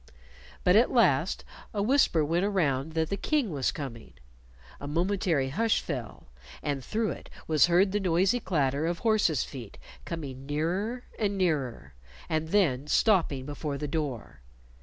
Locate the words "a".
1.75-1.83, 4.79-4.87